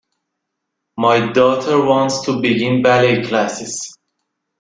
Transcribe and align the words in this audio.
My 0.97 1.31
daughter 1.31 1.79
wants 1.85 2.25
to 2.25 2.41
begin 2.41 2.81
ballet 2.81 3.23
classes. 3.23 3.93